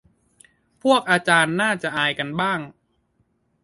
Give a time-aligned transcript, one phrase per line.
[0.83, 2.59] พวกอาจารย์น่าจะอายกันบ้าง